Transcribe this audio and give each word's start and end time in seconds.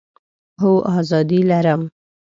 هو، 0.61 0.71
آزادي 0.99 1.39
لرم 1.49 1.89